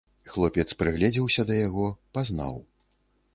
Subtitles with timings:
[0.35, 1.85] Хлопец прыгледзеўся да яго,
[2.19, 2.59] пазнаў.